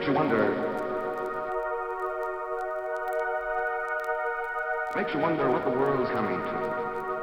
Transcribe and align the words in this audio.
makes 0.00 0.08
you 0.08 0.14
wonder. 0.14 0.48
Makes 4.96 5.12
you 5.12 5.20
wonder 5.20 5.50
what 5.50 5.62
the 5.66 5.70
world's 5.70 6.10
coming 6.10 6.40
to. 6.40 7.19